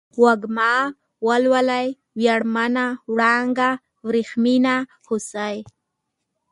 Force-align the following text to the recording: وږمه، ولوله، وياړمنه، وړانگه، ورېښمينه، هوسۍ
وږمه، 0.23 0.73
ولوله، 1.27 1.81
وياړمنه، 2.17 2.85
وړانگه، 3.11 3.69
ورېښمينه، 4.07 4.75
هوسۍ 5.07 5.55